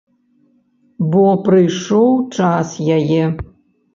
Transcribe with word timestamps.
Бо 1.15 1.25
прыйшоў 1.49 2.09
час 2.39 2.71
яе. 2.97 3.23